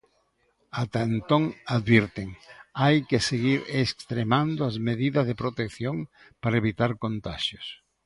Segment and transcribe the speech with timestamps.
[0.81, 1.43] Ata entón
[1.75, 2.29] advirten:
[2.81, 5.95] hai que seguir extremando as medidas de protección
[6.41, 7.65] para evitar contaxios.